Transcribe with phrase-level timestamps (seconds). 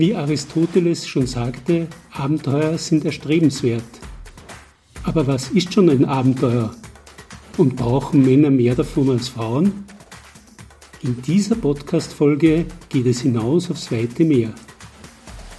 [0.00, 3.84] Wie Aristoteles schon sagte, Abenteuer sind erstrebenswert.
[5.02, 6.74] Aber was ist schon ein Abenteuer?
[7.58, 9.84] Und brauchen Männer mehr davon als Frauen?
[11.02, 14.54] In dieser Podcast-Folge geht es hinaus aufs weite Meer.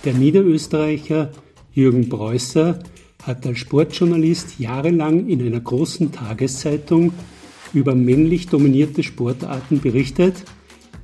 [0.05, 1.30] Der Niederösterreicher
[1.71, 2.80] Jürgen Preußer
[3.21, 7.14] hat als Sportjournalist jahrelang in einer großen Tageszeitung
[7.76, 10.34] über männlich dominierte Sportarten berichtet,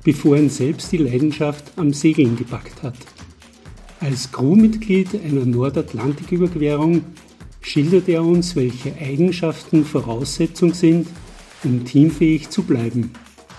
[0.02, 2.96] bevor er selbst die Leidenschaft am Segeln gepackt hat.
[4.00, 7.02] Als Crewmitglied einer Nordatlantiküberquerung
[7.60, 11.08] schildert er uns, welche Eigenschaften Voraussetzung sind,
[11.64, 13.10] um teamfähig zu bleiben.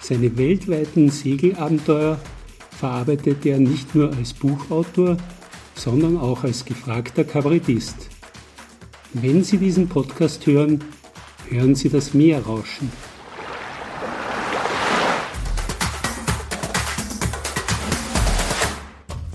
[0.02, 2.20] Seine weltweiten Segelabenteuer
[2.72, 5.18] verarbeitet er nicht nur als Buchautor,
[5.76, 8.08] sondern auch als gefragter Kabarettist.
[9.14, 10.82] Wenn Sie diesen Podcast hören,
[11.50, 12.40] hören Sie das Meer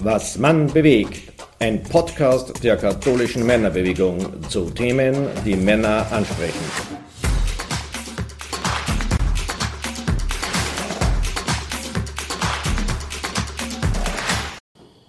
[0.04, 1.32] Was Mann bewegt.
[1.58, 4.18] Ein Podcast der katholischen Männerbewegung
[4.50, 6.60] zu Themen, die Männer ansprechen.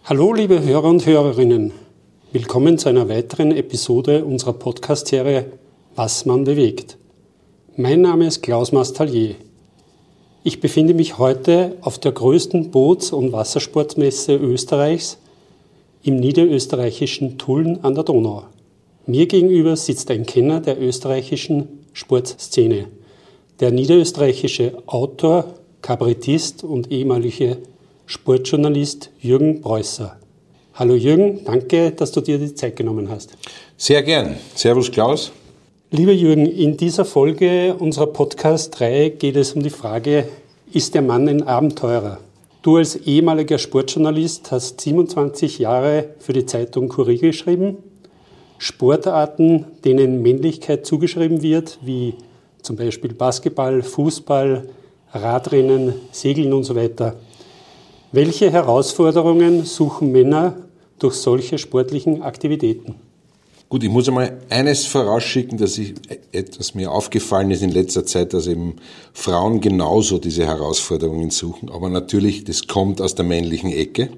[0.05, 1.73] Hallo liebe Hörer und Hörerinnen.
[2.31, 5.51] Willkommen zu einer weiteren Episode unserer Podcast-Serie
[5.97, 6.97] Was man bewegt.
[7.75, 9.35] Mein Name ist Klaus Mastallier.
[10.47, 15.17] Ich befinde mich heute auf der größten Boots- und Wassersportmesse Österreichs
[16.03, 18.43] im niederösterreichischen Tulln an der Donau.
[19.07, 22.89] Mir gegenüber sitzt ein Kenner der österreichischen Sportszene,
[23.59, 27.57] der niederösterreichische Autor, Kabarettist und ehemalige
[28.05, 30.16] Sportjournalist Jürgen Preußer.
[30.75, 33.31] Hallo Jürgen, danke, dass du dir die Zeit genommen hast.
[33.77, 34.35] Sehr gern.
[34.53, 35.31] Servus Klaus.
[35.97, 40.27] Lieber Jürgen, in dieser Folge unserer Podcast-Reihe geht es um die Frage,
[40.73, 42.17] ist der Mann ein Abenteurer?
[42.63, 47.78] Du als ehemaliger Sportjournalist hast 27 Jahre für die Zeitung Kurier geschrieben.
[48.57, 52.16] Sportarten, denen Männlichkeit zugeschrieben wird, wie
[52.61, 54.67] zum Beispiel Basketball, Fußball,
[55.13, 57.16] Radrennen, Segeln und so weiter.
[58.11, 60.57] Welche Herausforderungen suchen Männer
[61.00, 62.95] durch solche sportlichen Aktivitäten?
[63.68, 65.96] Gut, ich muss einmal eines vorausschicken, dass ich
[66.31, 68.76] etwas mir aufgefallen ist in letzter Zeit, dass eben
[69.12, 71.72] Frauen genauso diese Herausforderungen suchen.
[71.72, 74.09] Aber natürlich, das kommt aus der männlichen Ecke.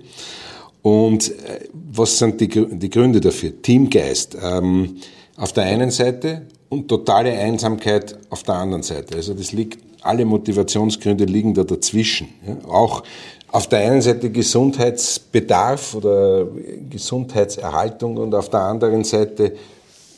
[0.81, 3.61] Und äh, was sind die, die Gründe dafür?
[3.61, 4.97] Teamgeist ähm,
[5.37, 9.15] auf der einen Seite und totale Einsamkeit auf der anderen Seite.
[9.15, 12.29] Also das liegt, alle Motivationsgründe liegen da dazwischen.
[12.45, 12.69] Ja?
[12.69, 13.03] Auch
[13.51, 16.47] auf der einen Seite Gesundheitsbedarf oder
[16.89, 19.53] Gesundheitserhaltung und auf der anderen Seite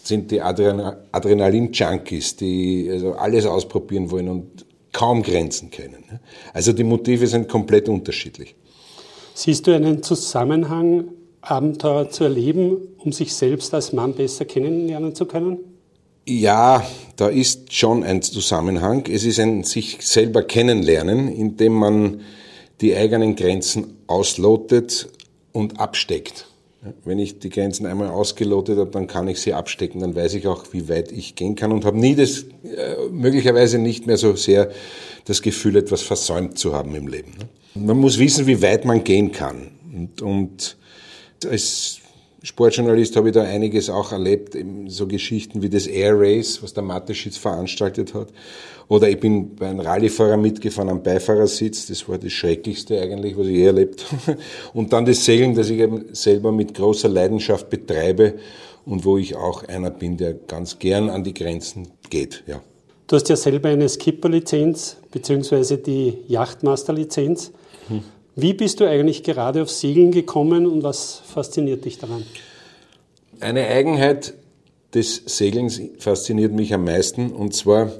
[0.03, 6.03] sind die Adrenalin-Junkies, die also alles ausprobieren wollen und kaum Grenzen kennen.
[6.53, 8.55] Also die Motive sind komplett unterschiedlich.
[9.35, 11.09] Siehst du einen Zusammenhang,
[11.41, 15.59] Abenteuer zu erleben, um sich selbst als Mann besser kennenlernen zu können?
[16.27, 16.83] Ja,
[17.15, 19.05] da ist schon ein Zusammenhang.
[19.09, 22.21] Es ist ein sich selber kennenlernen, indem man
[22.81, 25.09] die eigenen Grenzen auslotet
[25.51, 26.47] und absteckt.
[27.03, 30.47] Wenn ich die Grenzen einmal ausgelotet habe, dann kann ich sie abstecken, dann weiß ich
[30.47, 34.35] auch, wie weit ich gehen kann und habe nie das, äh, möglicherweise nicht mehr so
[34.35, 34.71] sehr
[35.25, 37.33] das Gefühl, etwas versäumt zu haben im Leben.
[37.37, 37.49] Ne?
[37.85, 39.71] Man muss wissen, wie weit man gehen kann.
[39.93, 40.77] Und, und
[41.45, 41.99] als
[42.41, 44.55] Sportjournalist habe ich da einiges auch erlebt,
[44.87, 48.29] so Geschichten wie das Air Race, was der Mateschitz veranstaltet hat.
[48.87, 53.47] Oder ich bin bei einem Rallyefahrer mitgefahren am Beifahrersitz, das war das Schrecklichste eigentlich, was
[53.47, 54.37] ich je erlebt habe.
[54.73, 58.35] Und dann das Segeln, das ich eben selber mit großer Leidenschaft betreibe
[58.85, 62.61] und wo ich auch einer bin, der ganz gern an die Grenzen geht, ja.
[63.07, 67.51] Du hast ja selber eine Skipper-Lizenz beziehungsweise die Yachtmaster-Lizenz.
[67.87, 68.03] Hm.
[68.41, 72.23] Wie bist du eigentlich gerade auf Segeln gekommen und was fasziniert dich daran?
[73.39, 74.33] Eine Eigenheit
[74.93, 77.91] des Segelns fasziniert mich am meisten und zwar,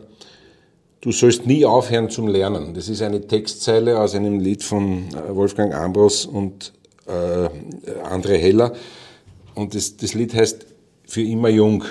[1.02, 2.74] du sollst nie aufhören zum Lernen.
[2.74, 6.74] Das ist eine Textzeile aus einem Lied von äh, Wolfgang Ambros und
[7.08, 7.50] äh,
[8.04, 8.74] André Heller
[9.56, 10.66] und das, das Lied heißt
[11.06, 11.84] Für immer jung.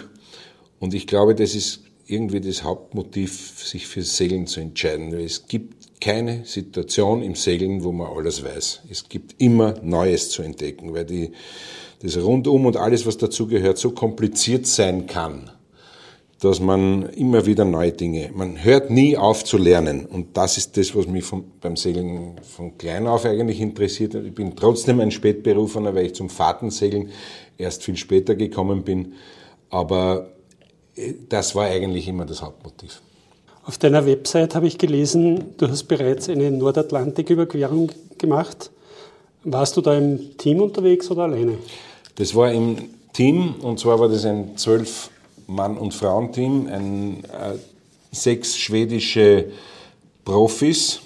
[0.79, 5.13] Und ich glaube, das ist irgendwie das Hauptmotiv, sich für Segeln zu entscheiden.
[5.13, 8.83] Es gibt keine Situation im Segeln, wo man alles weiß.
[8.91, 11.33] Es gibt immer Neues zu entdecken, weil die,
[12.03, 15.51] das Rundum und alles, was dazugehört, so kompliziert sein kann,
[16.41, 20.07] dass man immer wieder neue Dinge, man hört nie auf zu lernen.
[20.07, 24.15] Und das ist das, was mich vom, beim Segeln von klein auf eigentlich interessiert.
[24.15, 27.11] Ich bin trotzdem ein Spätberufener, weil ich zum Fahrtensegeln
[27.59, 29.15] erst viel später gekommen bin.
[29.69, 30.38] Aber
[31.29, 33.01] das war eigentlich immer das Hauptmotiv.
[33.65, 38.71] Auf deiner Website habe ich gelesen, du hast bereits eine Nordatlantiküberquerung gemacht.
[39.45, 41.59] Warst du da im Team unterwegs oder alleine?
[42.15, 42.77] Das war im
[43.13, 45.11] Team und zwar war das ein zwölf
[45.47, 47.57] Mann- und Frauenteam, ein, äh,
[48.11, 49.47] sechs schwedische
[50.25, 51.01] Profis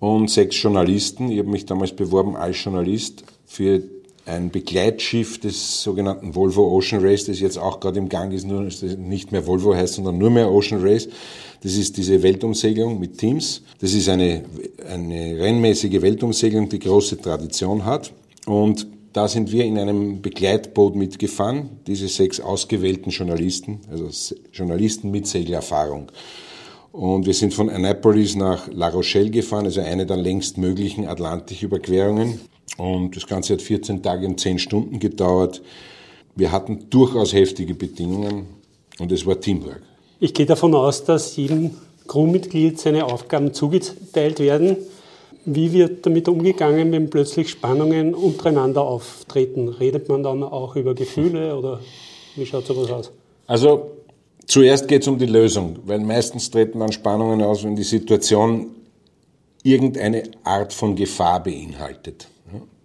[0.00, 1.30] und sechs Journalisten.
[1.30, 3.82] Ich habe mich damals beworben als Journalist für
[4.24, 8.62] ein Begleitschiff des sogenannten Volvo Ocean Race, das jetzt auch gerade im Gang ist, nur
[8.62, 11.08] nicht mehr Volvo heißt, sondern nur mehr Ocean Race.
[11.62, 13.62] Das ist diese Weltumsegelung mit Teams.
[13.80, 14.44] Das ist eine,
[14.88, 18.12] eine rennmäßige Weltumsegelung, die große Tradition hat.
[18.46, 25.26] Und da sind wir in einem Begleitboot mitgefahren, diese sechs ausgewählten Journalisten, also Journalisten mit
[25.26, 26.10] Segelerfahrung.
[26.92, 32.40] Und wir sind von Annapolis nach La Rochelle gefahren, also eine der längst möglichen Atlantiküberquerungen.
[32.76, 35.62] Und das Ganze hat 14 Tage und 10 Stunden gedauert.
[36.34, 38.46] Wir hatten durchaus heftige Bedingungen
[38.98, 39.82] und es war Teamwork.
[40.20, 41.72] Ich gehe davon aus, dass jedem
[42.06, 44.76] Crewmitglied seine Aufgaben zugeteilt werden.
[45.44, 49.68] Wie wird damit umgegangen, wenn plötzlich Spannungen untereinander auftreten?
[49.68, 51.80] Redet man dann auch über Gefühle oder
[52.36, 53.12] wie schaut sowas aus?
[53.46, 53.90] Also
[54.46, 58.68] zuerst geht es um die Lösung, weil meistens treten dann Spannungen aus, wenn die Situation
[59.64, 62.28] irgendeine Art von Gefahr beinhaltet.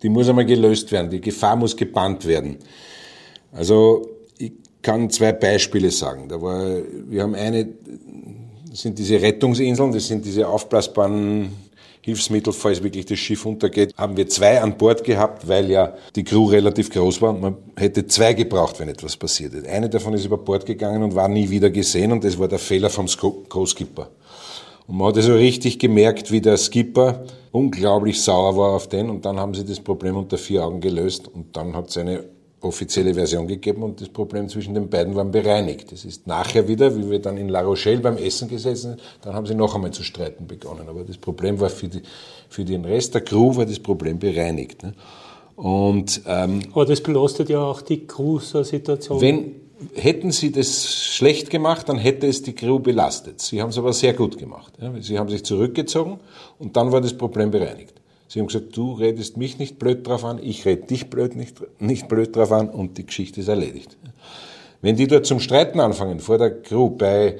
[0.04, 1.10] Die muss einmal gelöst werden.
[1.10, 2.58] Die Gefahr muss gebannt werden.
[3.52, 6.30] Also ich kann zwei Beispiele sagen.
[6.30, 6.78] Da war,
[7.08, 7.68] wir haben eine,
[8.70, 11.52] das sind diese Rettungsinseln, das sind diese aufblasbaren
[12.08, 16.24] Hilfsmittel, falls wirklich das Schiff untergeht, haben wir zwei an Bord gehabt, weil ja die
[16.24, 19.68] Crew relativ groß war und man hätte zwei gebraucht, wenn etwas passiert ist.
[19.68, 22.60] Eine davon ist über Bord gegangen und war nie wieder gesehen und das war der
[22.60, 23.08] Fehler vom
[23.50, 24.10] Co-Skipper.
[24.88, 27.26] Und man hat also richtig gemerkt, wie der Skipper
[27.58, 31.28] unglaublich sauer war auf den und dann haben sie das Problem unter vier Augen gelöst
[31.28, 32.24] und dann hat es eine
[32.62, 35.92] offizielle Version gegeben und das Problem zwischen den beiden war bereinigt.
[35.92, 39.34] Das ist nachher wieder, wie wir dann in La Rochelle beim Essen gesessen sind, dann
[39.34, 40.88] haben sie noch einmal zu streiten begonnen.
[40.88, 42.02] Aber das Problem war für, die,
[42.50, 44.84] für den Rest der Crew war das Problem bereinigt.
[44.84, 44.94] Ne?
[45.56, 49.22] Und, ähm, Aber das belastet ja auch die Crew, so eine Situation.
[49.22, 53.42] Wenn, hätten sie das schlecht gemacht, dann hätte es die Crew belastet.
[53.42, 54.74] Sie haben es aber sehr gut gemacht.
[55.02, 56.20] Sie haben sich zurückgezogen
[56.60, 57.94] und dann war das Problem bereinigt.
[58.28, 61.62] Sie haben gesagt, du redest mich nicht blöd drauf an, ich rede dich blöd nicht,
[61.80, 63.98] nicht blöd drauf an und die Geschichte ist erledigt.
[64.82, 67.38] Wenn die dort zum Streiten anfangen, vor der Crew, bei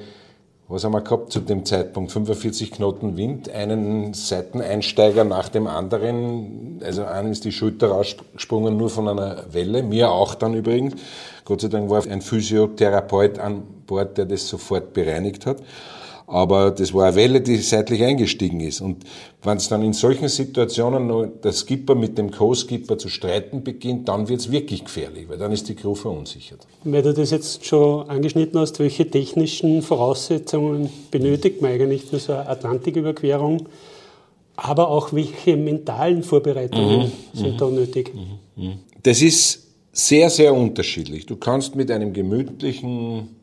[0.70, 2.12] was haben wir gehabt zu dem Zeitpunkt?
[2.12, 6.80] 45 Knoten Wind, einen Seiteneinsteiger nach dem anderen.
[6.84, 10.94] Also einem ist die Schulter rausgesprungen nur von einer Welle, mir auch dann übrigens.
[11.46, 15.62] Gott sei Dank war ein Physiotherapeut an Bord, der das sofort bereinigt hat.
[16.28, 18.82] Aber das war eine Welle, die seitlich eingestiegen ist.
[18.82, 19.02] Und
[19.42, 24.08] wenn es dann in solchen Situationen noch der Skipper mit dem Co-Skipper zu streiten beginnt,
[24.10, 26.66] dann wird es wirklich gefährlich, weil dann ist die Crew verunsichert.
[26.84, 32.34] Weil du das jetzt schon angeschnitten hast, welche technischen Voraussetzungen benötigt man eigentlich für so
[32.34, 33.66] eine Atlantiküberquerung?
[34.54, 38.12] Aber auch welche mentalen Vorbereitungen mhm, sind mhm, da nötig?
[38.14, 38.72] Mhm, mhm.
[39.02, 41.24] Das ist sehr, sehr unterschiedlich.
[41.24, 43.37] Du kannst mit einem gemütlichen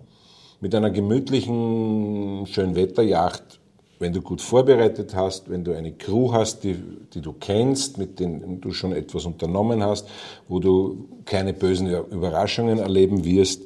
[0.65, 3.59] mit einer gemütlichen Schönwetterjacht,
[3.99, 6.75] wenn du gut vorbereitet hast, wenn du eine Crew hast, die,
[7.13, 10.07] die du kennst, mit denen du schon etwas unternommen hast,
[10.47, 13.61] wo du keine bösen Überraschungen erleben wirst,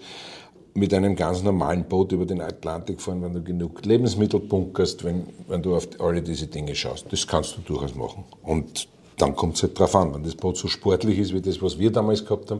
[0.74, 5.28] mit einem ganz normalen Boot über den Atlantik fahren, wenn du genug Lebensmittel bunkerst, wenn,
[5.48, 7.06] wenn du auf alle diese Dinge schaust.
[7.10, 8.26] Das kannst du durchaus machen.
[8.44, 10.14] Und dann kommt es halt drauf an.
[10.14, 12.60] Wenn das Boot so sportlich ist wie das, was wir damals gehabt haben,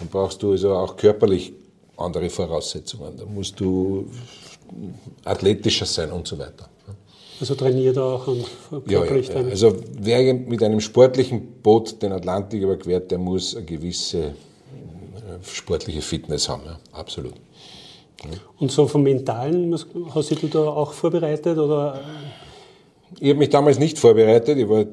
[0.00, 1.52] dann brauchst du also auch körperlich
[1.96, 3.16] andere Voraussetzungen.
[3.16, 4.06] Da musst du
[5.24, 6.68] athletischer sein und so weiter.
[7.38, 8.46] Also trainiert auch und
[8.88, 9.48] körperlich ja, ja.
[9.48, 14.32] Also wer mit einem sportlichen Boot den Atlantik überquert, der muss eine gewisse äh,
[15.42, 17.34] sportliche Fitness haben, ja, absolut.
[18.58, 19.76] Und so vom Mentalen,
[20.14, 21.58] hast du da auch vorbereitet?
[21.58, 22.00] Oder?
[23.20, 24.86] Ich habe mich damals nicht vorbereitet, ich war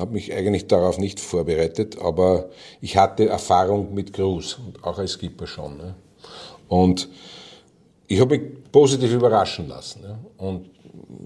[0.00, 2.48] habe mich eigentlich darauf nicht vorbereitet, aber
[2.80, 5.76] ich hatte Erfahrung mit Cruise und auch als Skipper schon.
[5.76, 5.94] Ne?
[6.68, 7.08] Und
[8.08, 10.18] ich habe mich positiv überraschen lassen ne?
[10.38, 10.70] und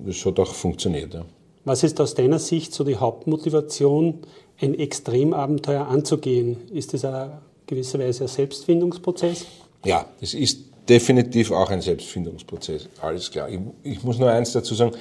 [0.09, 1.15] es hat auch funktioniert.
[1.15, 1.25] Ja.
[1.65, 4.19] Was ist aus deiner Sicht so die Hauptmotivation,
[4.61, 6.69] ein Extremabenteuer anzugehen?
[6.71, 9.47] Ist das eine gewisser Weise ein Selbstfindungsprozess?
[9.85, 13.49] Ja, es ist definitiv auch ein Selbstfindungsprozess, alles klar.
[13.49, 14.93] Ich, ich muss nur eins dazu sagen,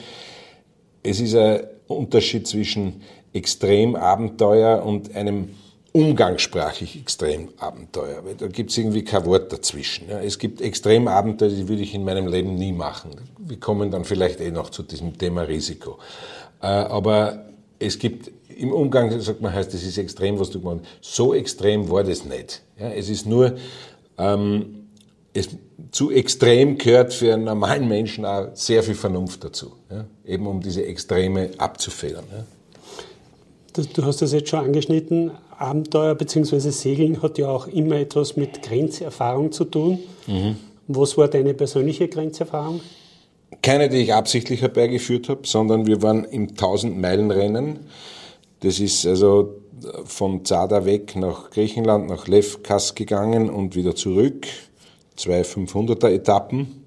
[1.04, 3.02] es ist ein Unterschied zwischen
[3.34, 5.50] Extremabenteuer und einem
[5.92, 8.24] umgangssprachlich Extremabenteuer.
[8.38, 10.10] Da gibt es irgendwie kein Wort dazwischen.
[10.10, 13.12] Es gibt Extremabenteuer, die würde ich in meinem Leben nie machen.
[13.38, 16.00] Wir kommen dann vielleicht eh noch zu diesem Thema Risiko.
[16.62, 17.46] Äh, aber
[17.78, 21.16] es gibt im Umgang, sagt man, heißt, das ist extrem, was du gemacht hast.
[21.16, 22.62] So extrem war das nicht.
[22.78, 23.56] Es ist nur,
[24.18, 24.83] ähm,
[25.34, 25.50] es,
[25.92, 29.74] zu extrem gehört für einen normalen Menschen auch sehr viel Vernunft dazu.
[29.92, 30.06] Ja.
[30.26, 32.26] Eben um diese Extreme abzufedern.
[32.32, 33.84] Ja.
[33.94, 35.32] Du hast das jetzt schon angeschnitten.
[35.58, 36.70] Abenteuer bzw.
[36.70, 40.00] Segeln hat ja auch immer etwas mit Grenzerfahrung zu tun.
[40.28, 40.58] Mhm.
[40.88, 42.82] Was war deine persönliche Grenzerfahrung?
[43.62, 47.80] Keine, die ich absichtlich herbeigeführt habe, sondern wir waren im 1000-Meilen-Rennen.
[48.60, 49.56] Das ist also
[50.06, 54.48] von Zada weg nach Griechenland, nach Lefkas gegangen und wieder zurück.
[55.16, 56.84] Zwei 500er Etappen.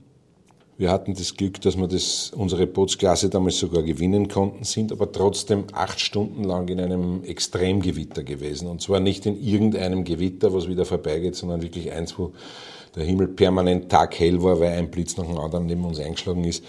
[0.78, 5.10] Wir hatten das Glück, dass wir das, unsere Bootsklasse damals sogar gewinnen konnten, sind aber
[5.10, 8.68] trotzdem acht Stunden lang in einem Extremgewitter gewesen.
[8.68, 12.32] Und zwar nicht in irgendeinem Gewitter, was wieder vorbeigeht, sondern wirklich eins, wo
[12.94, 16.62] der Himmel permanent taghell war, weil ein Blitz nach dem anderen neben uns eingeschlagen ist.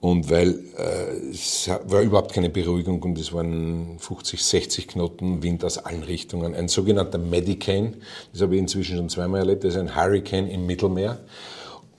[0.00, 5.62] Und weil äh, es war überhaupt keine Beruhigung und es waren 50, 60 Knoten Wind
[5.62, 6.54] aus allen Richtungen.
[6.54, 7.96] Ein sogenannter Medicane,
[8.32, 11.20] das habe ich inzwischen schon zweimal erlebt, das ist ein Hurricane im Mittelmeer.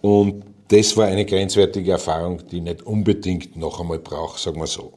[0.02, 4.68] Und das war eine grenzwertige Erfahrung, die ich nicht unbedingt noch einmal brauche, sagen wir
[4.68, 4.94] so.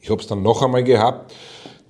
[0.00, 1.34] Ich habe es dann noch einmal gehabt.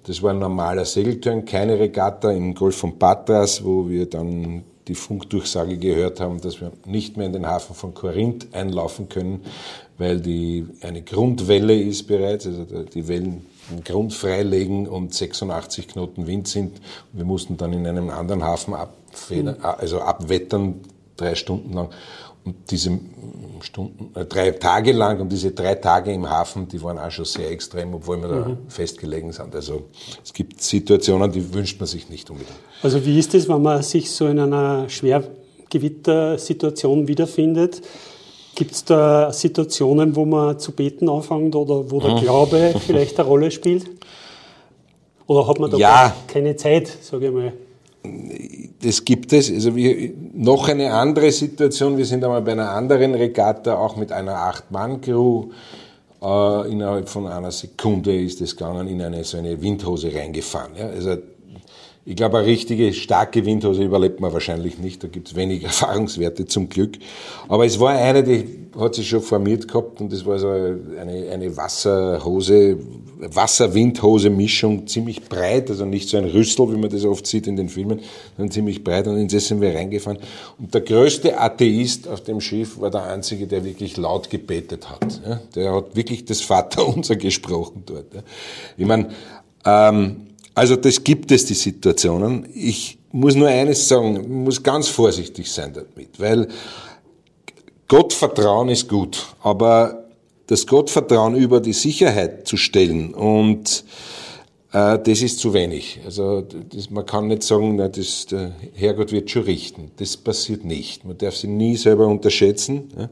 [0.05, 4.97] Das war ein normaler Segelturn, keine Regatta im Golf von Patras, wo wir dann die
[4.97, 9.45] Funkdurchsage gehört haben, dass wir nicht mehr in den Hafen von Korinth einlaufen können,
[9.99, 16.27] weil die eine Grundwelle ist bereits, also die Wellen den Grund freilegen und 86 Knoten
[16.27, 16.81] Wind sind.
[17.13, 19.65] Wir mussten dann in einem anderen Hafen abfedern, mhm.
[19.65, 20.81] also abwettern,
[21.17, 21.91] drei Stunden lang.
[22.45, 22.99] Und diese
[23.63, 27.27] Stunden, äh, drei Tage lang und diese drei Tage im Hafen, die waren auch schon
[27.27, 28.33] sehr extrem, obwohl wir mhm.
[28.33, 29.55] da festgelegen sind.
[29.55, 29.83] Also
[30.25, 32.57] es gibt Situationen, die wünscht man sich nicht unbedingt.
[32.83, 37.83] Also wie ist es, wenn man sich so in einer Schwergewittersituation wiederfindet?
[38.55, 42.21] Gibt es da Situationen, wo man zu beten anfängt oder wo der mhm.
[42.21, 43.91] Glaube vielleicht eine Rolle spielt?
[45.27, 46.17] Oder hat man da ja.
[46.27, 47.53] keine Zeit, sage ich mal?
[48.83, 49.51] Das gibt es.
[49.51, 51.99] Also wir, noch eine andere Situation.
[51.99, 55.49] Wir sind einmal bei einer anderen Regatta, auch mit einer Acht-Mann-Crew.
[56.23, 60.73] Äh, innerhalb von einer Sekunde ist es gegangen, in eine so eine Windhose reingefahren.
[60.77, 60.87] Ja.
[60.89, 61.17] Also
[62.07, 65.03] ich glaube, eine richtige starke Windhose überlebt man wahrscheinlich nicht.
[65.03, 66.99] Da gibt es wenig Erfahrungswerte zum Glück.
[67.49, 71.31] Aber es war eine, die hat sich schon formiert gehabt und das war so eine,
[71.31, 72.79] eine Wasserhose,
[73.21, 77.69] Wasser-Windhose-Mischung, ziemlich breit, also nicht so ein Rüssel, wie man das oft sieht in den
[77.69, 78.01] Filmen,
[78.37, 80.19] sondern ziemlich breit und in das sind wir reingefahren.
[80.59, 85.21] Und der größte Atheist auf dem Schiff war der einzige, der wirklich laut gebetet hat.
[85.55, 88.07] Der hat wirklich das Vaterunser gesprochen dort.
[88.77, 89.11] Ich meine,
[89.65, 92.47] ähm, also das gibt es, die Situationen.
[92.55, 96.49] Ich muss nur eines sagen, muss ganz vorsichtig sein damit, weil
[97.89, 100.00] Gottvertrauen ist gut, aber
[100.51, 103.85] das Gottvertrauen über die Sicherheit zu stellen und
[104.73, 106.01] äh, das ist zu wenig.
[106.05, 109.93] Also das, man kann nicht sagen, na, das, der Herrgott wird schon richten.
[109.99, 111.05] Das passiert nicht.
[111.05, 113.09] Man darf sich nie selber unterschätzen ja?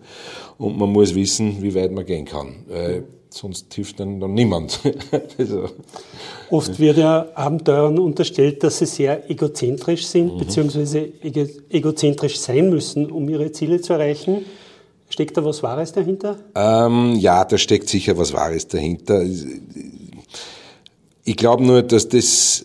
[0.59, 2.65] und man muss wissen, wie weit man gehen kann.
[2.71, 4.81] Äh, sonst hilft dann, dann niemand.
[5.39, 5.69] also,
[6.51, 10.39] Oft wird ja Abenteurern unterstellt, dass sie sehr egozentrisch sind, mhm.
[10.39, 11.09] beziehungsweise
[11.71, 14.45] egozentrisch sein müssen, um ihre Ziele zu erreichen.
[15.19, 16.37] Steckt da was Wahres dahinter?
[16.55, 19.25] Ähm, ja, da steckt sicher was Wahres dahinter.
[21.25, 22.65] Ich glaube nur, dass das,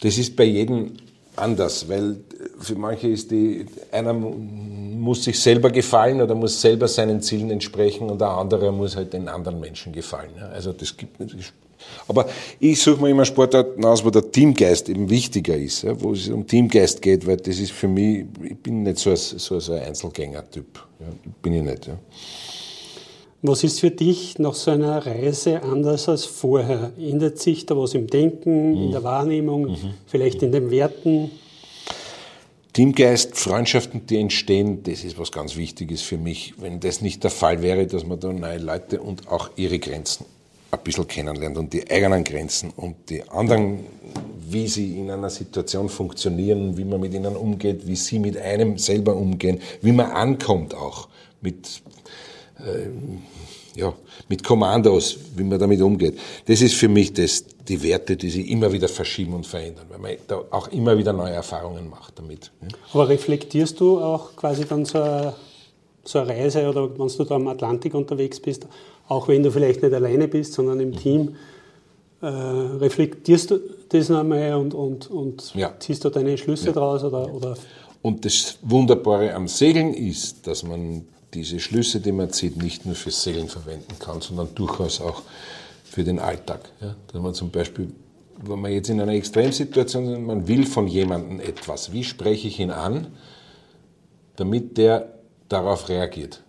[0.00, 0.94] das ist bei jedem
[1.36, 2.16] anders, weil
[2.58, 8.10] für manche ist die, einer muss sich selber gefallen oder muss selber seinen Zielen entsprechen
[8.10, 10.32] und der andere muss halt den anderen Menschen gefallen.
[10.52, 11.20] Also das gibt
[12.08, 12.28] aber
[12.60, 16.46] ich suche mir immer Sportarten aus, wo der Teamgeist eben wichtiger ist, wo es um
[16.46, 19.82] Teamgeist geht, weil das ist für mich, ich bin nicht so ein, so, so ein
[19.82, 20.66] Einzelgänger-Typ.
[21.00, 21.06] Ja,
[21.40, 21.86] bin ich nicht.
[21.86, 21.98] Ja.
[23.44, 26.92] Was ist für dich nach so einer Reise anders als vorher?
[26.98, 28.82] Ändert sich da was im Denken, mhm.
[28.84, 29.94] in der Wahrnehmung, mhm.
[30.06, 31.30] vielleicht in den Werten?
[32.72, 36.54] Teamgeist, Freundschaften, die entstehen, das ist was ganz Wichtiges für mich.
[36.58, 40.24] Wenn das nicht der Fall wäre, dass man da neue Leute und auch ihre Grenzen
[40.72, 43.80] ein bisschen kennenlernt und die eigenen Grenzen und die anderen,
[44.48, 48.78] wie sie in einer Situation funktionieren, wie man mit ihnen umgeht, wie sie mit einem
[48.78, 51.08] selber umgehen, wie man ankommt auch
[51.42, 51.82] mit,
[52.58, 53.92] äh, ja,
[54.28, 56.18] mit Kommandos, wie man damit umgeht.
[56.46, 59.98] Das ist für mich das, die Werte, die sich immer wieder verschieben und verändern, weil
[59.98, 62.50] man da auch immer wieder neue Erfahrungen macht damit.
[62.94, 65.34] Aber reflektierst du auch quasi dann so eine,
[66.02, 68.66] so eine Reise oder wenn du da am Atlantik unterwegs bist,
[69.08, 70.96] auch wenn du vielleicht nicht alleine bist, sondern im mhm.
[70.96, 71.36] Team,
[72.20, 75.74] äh, reflektierst du das nochmal und, und, und ja.
[75.78, 76.72] ziehst du deine Schlüsse ja.
[76.72, 77.04] daraus?
[77.04, 77.56] Oder, oder?
[78.00, 81.04] Und das Wunderbare am Segeln ist, dass man
[81.34, 85.22] diese Schlüsse, die man zieht, nicht nur fürs Segeln verwenden kann, sondern durchaus auch
[85.84, 86.60] für den Alltag.
[86.80, 86.94] Ja?
[87.12, 87.92] Dass man zum Beispiel,
[88.44, 92.60] wenn man jetzt in einer Extremsituation ist, man will von jemandem etwas, wie spreche ich
[92.60, 93.08] ihn an,
[94.36, 95.12] damit der
[95.48, 96.42] darauf reagiert.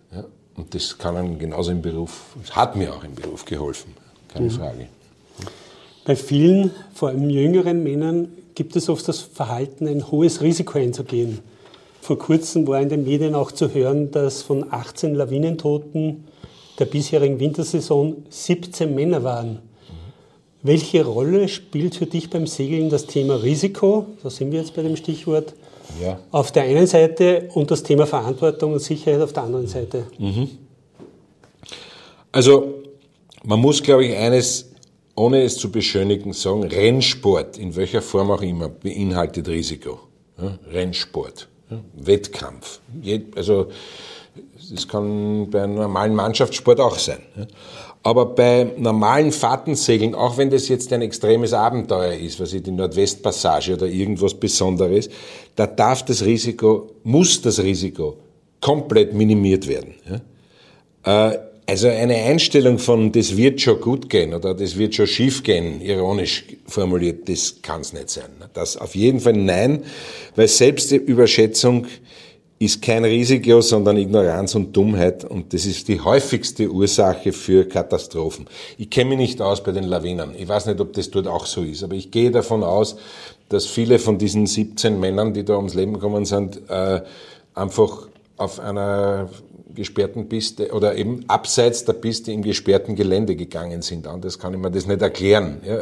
[0.56, 3.94] Und das kann einem genauso im Beruf, hat mir auch im Beruf geholfen.
[4.28, 4.50] keine mhm.
[4.50, 4.88] Frage.
[6.04, 11.40] Bei vielen, vor allem jüngeren Männern, gibt es oft das Verhalten, ein hohes Risiko einzugehen.
[12.00, 16.24] Vor kurzem war in den Medien auch zu hören, dass von 18 Lawinentoten
[16.78, 19.60] der bisherigen Wintersaison 17 Männer waren.
[20.62, 24.82] Welche Rolle spielt für dich beim Segeln das Thema Risiko, da sind wir jetzt bei
[24.82, 25.54] dem Stichwort,
[26.00, 26.18] ja.
[26.30, 30.04] auf der einen Seite und das Thema Verantwortung und Sicherheit auf der anderen Seite?
[30.18, 30.48] Mhm.
[32.32, 32.74] Also
[33.44, 34.72] man muss, glaube ich, eines,
[35.14, 40.00] ohne es zu beschönigen, sagen, Rennsport, in welcher Form auch immer, beinhaltet Risiko.
[40.40, 42.80] Ja, Rennsport, ja, Wettkampf.
[43.36, 43.68] Also
[44.70, 47.18] das kann bei einem normalen Mannschaftssport auch sein.
[48.02, 52.70] Aber bei normalen Fahrtensegeln, auch wenn das jetzt ein extremes Abenteuer ist, was ich die
[52.70, 55.08] Nordwestpassage oder irgendwas Besonderes,
[55.56, 58.18] da darf das Risiko, muss das Risiko
[58.60, 59.94] komplett minimiert werden.
[61.04, 65.42] Äh, also eine Einstellung von, das wird schon gut gehen oder das wird schon schief
[65.42, 68.28] gehen, ironisch formuliert, das kann es nicht sein.
[68.52, 69.82] Das auf jeden Fall nein,
[70.36, 71.86] weil Selbstüberschätzung
[72.58, 78.46] ist kein Risiko, sondern Ignoranz und Dummheit und das ist die häufigste Ursache für Katastrophen.
[78.78, 80.34] Ich kenne mich nicht aus bei den Lawinen.
[80.38, 82.96] Ich weiß nicht, ob das dort auch so ist, aber ich gehe davon aus,
[83.48, 87.02] dass viele von diesen 17 Männern, die da ums Leben gekommen sind, äh,
[87.54, 89.28] einfach auf einer
[89.74, 94.06] gesperrten Piste oder eben abseits der Piste im gesperrten Gelände gegangen sind.
[94.06, 95.60] Anders kann ich mir das nicht erklären.
[95.66, 95.76] Ja,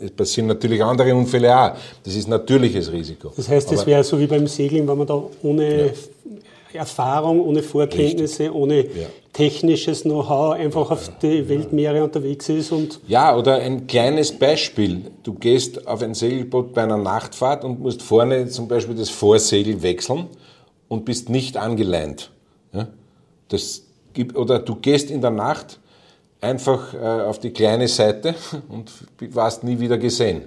[0.00, 1.72] es passieren natürlich andere Unfälle auch.
[2.02, 3.32] Das ist natürliches Risiko.
[3.36, 5.92] Das heißt, es wäre so wie beim Segeln, wenn man da ohne ja.
[6.80, 8.54] Erfahrung, ohne Vorkenntnisse, Richtig.
[8.54, 9.06] ohne ja.
[9.32, 13.00] technisches Know-how einfach auf die Weltmeere unterwegs ist und.
[13.06, 15.02] Ja, oder ein kleines Beispiel.
[15.22, 19.82] Du gehst auf ein Segelboot bei einer Nachtfahrt und musst vorne zum Beispiel das Vorsegel
[19.82, 20.26] wechseln
[20.88, 22.30] und bist nicht angeleint.
[22.72, 22.88] Ja?
[23.54, 23.82] Das
[24.12, 25.78] gibt, oder du gehst in der Nacht
[26.40, 28.34] einfach äh, auf die kleine Seite
[28.68, 28.90] und
[29.32, 30.42] warst nie wieder gesehen,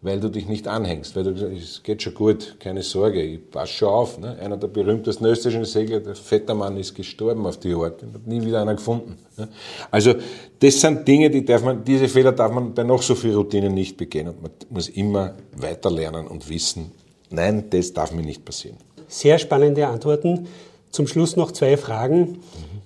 [0.00, 3.50] weil du dich nicht anhängst, weil du gesagt es geht schon gut, keine Sorge, ich
[3.50, 4.18] passe schon auf.
[4.18, 4.34] Ne?
[4.40, 8.42] Einer der berühmtesten österreichischen Segler, der Vettermann, ist gestorben auf die Art, den hat nie
[8.42, 9.18] wieder einer gefunden.
[9.36, 9.48] Ne?
[9.90, 10.14] Also
[10.58, 13.74] das sind Dinge, die darf man, diese Fehler darf man bei noch so viel Routinen
[13.74, 16.92] nicht begehen und man muss immer weiter lernen und wissen,
[17.28, 18.78] nein, das darf mir nicht passieren.
[19.06, 20.48] Sehr spannende Antworten.
[20.90, 22.38] Zum Schluss noch zwei Fragen.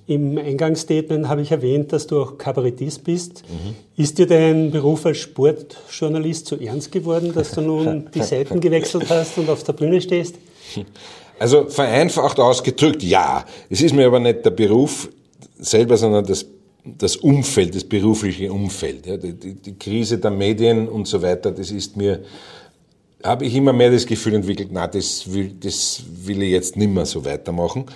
[0.06, 3.44] Im Eingangsstatement habe ich erwähnt, dass du auch Kabarettist bist.
[3.48, 3.74] Mhm.
[3.96, 9.06] Ist dir dein Beruf als Sportjournalist so ernst geworden, dass du nun die Seiten gewechselt
[9.08, 10.34] hast und auf der Bühne stehst?
[11.38, 13.44] Also vereinfacht ausgedrückt, ja.
[13.70, 15.08] Es ist mir aber nicht der Beruf
[15.58, 16.46] selber, sondern das,
[16.84, 19.06] das Umfeld, das berufliche Umfeld.
[19.06, 22.20] Ja, die, die, Krise der Medien und so weiter, das ist mir
[23.22, 27.06] habe ich immer mehr das Gefühl entwickelt, na, das will, das will ich jetzt nimmer
[27.06, 27.86] so weitermachen.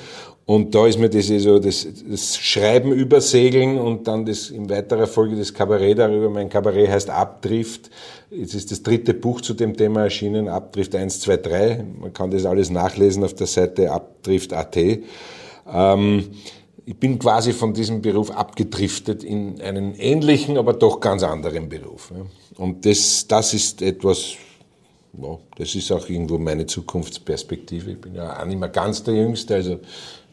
[0.46, 4.70] Und da ist mir das, so das, das Schreiben über Segeln und dann das in
[4.70, 6.30] weiterer Folge das Kabarett darüber.
[6.30, 7.90] Mein Kabarett heißt Abdrift.
[8.30, 11.84] Jetzt ist das dritte Buch zu dem Thema erschienen, Abdrift 1, 2, 3.
[12.00, 14.76] Man kann das alles nachlesen auf der Seite abdrift.at.
[15.68, 16.24] Ähm,
[16.84, 22.12] ich bin quasi von diesem Beruf abgedriftet in einen ähnlichen, aber doch ganz anderen Beruf.
[22.56, 24.36] Und das, das ist etwas,
[25.22, 27.92] ja, das ist auch irgendwo meine Zukunftsperspektive.
[27.92, 29.78] Ich bin ja auch nicht mehr ganz der Jüngste, also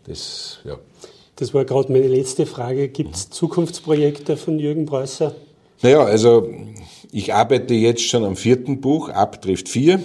[0.05, 0.77] das, ja.
[1.35, 2.89] Das war gerade meine letzte Frage.
[2.89, 5.33] Gibt es Zukunftsprojekte von Jürgen Preußer?
[5.81, 6.47] Naja, also
[7.11, 9.99] ich arbeite jetzt schon am vierten Buch, Abtrifft 4.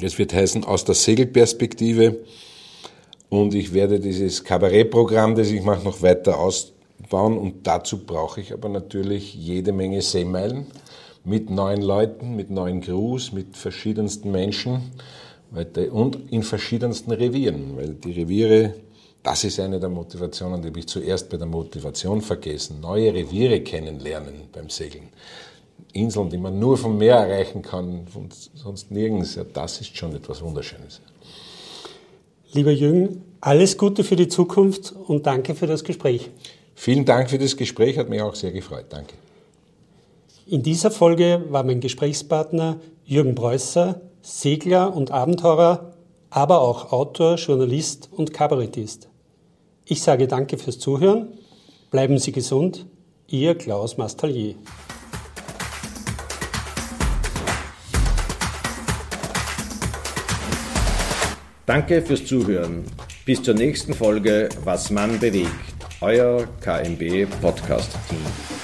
[0.00, 2.18] Es wird heißen Aus der Segelperspektive.
[3.28, 7.38] Und ich werde dieses Kabarettprogramm, das ich mache, noch weiter ausbauen.
[7.38, 10.66] Und dazu brauche ich aber natürlich jede Menge Seemeilen
[11.26, 14.92] mit neuen Leuten, mit neuen Crews, mit verschiedensten Menschen
[15.90, 18.74] und in verschiedensten Revieren, weil die Reviere,
[19.24, 22.80] das ist eine der Motivationen, die habe ich zuerst bei der Motivation vergessen.
[22.80, 25.08] Neue Reviere kennenlernen beim Segeln.
[25.92, 28.06] Inseln, die man nur vom Meer erreichen kann,
[28.54, 29.34] sonst nirgends.
[29.34, 31.00] Ja, das ist schon etwas Wunderschönes.
[32.52, 36.30] Lieber Jürgen, alles Gute für die Zukunft und danke für das Gespräch.
[36.74, 38.86] Vielen Dank für das Gespräch, hat mich auch sehr gefreut.
[38.90, 39.14] Danke.
[40.48, 45.94] In dieser Folge war mein Gesprächspartner Jürgen Preußer, Segler und Abenteurer,
[46.30, 49.08] aber auch Autor, Journalist und Kabarettist.
[49.86, 51.36] Ich sage danke fürs Zuhören,
[51.90, 52.86] bleiben Sie gesund,
[53.26, 54.54] Ihr Klaus Mastallier.
[61.66, 62.84] Danke fürs Zuhören.
[63.24, 65.50] Bis zur nächsten Folge Was man bewegt.
[66.00, 68.55] Euer KMB Podcast Team.